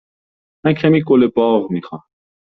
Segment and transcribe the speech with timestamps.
[0.65, 2.07] من کمی گل باغ می خواهم.